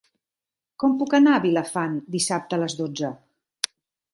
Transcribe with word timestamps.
Com 0.83 0.95
puc 1.01 1.13
anar 1.17 1.35
a 1.39 1.43
Vilafant 1.43 1.99
dissabte 2.17 2.59
a 2.59 2.59
les 2.63 2.77
dotze? 2.81 3.13